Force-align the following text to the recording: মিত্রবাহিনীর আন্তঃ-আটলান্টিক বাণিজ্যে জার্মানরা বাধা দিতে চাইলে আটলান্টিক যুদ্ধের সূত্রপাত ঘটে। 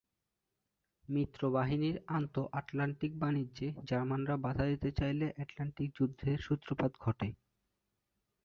মিত্রবাহিনীর 1.09 1.97
আন্তঃ-আটলান্টিক 2.11 3.11
বাণিজ্যে 3.19 3.67
জার্মানরা 3.87 4.35
বাধা 4.37 4.65
দিতে 4.65 4.89
চাইলে 4.99 5.25
আটলান্টিক 5.41 5.89
যুদ্ধের 5.97 6.37
সূত্রপাত 6.39 6.91
ঘটে। 7.01 7.27